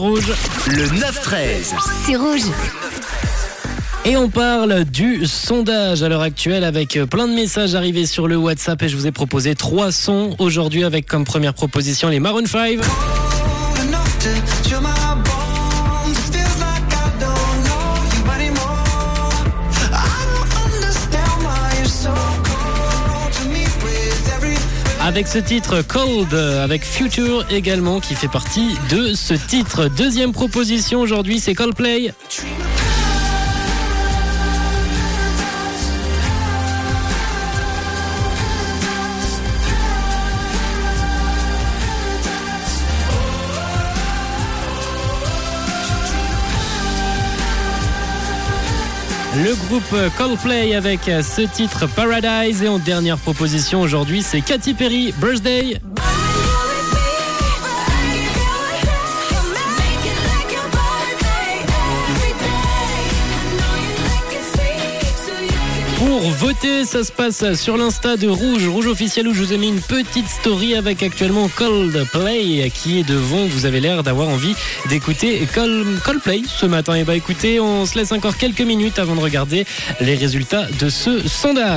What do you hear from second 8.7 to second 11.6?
et je vous ai proposé trois sons aujourd'hui avec comme première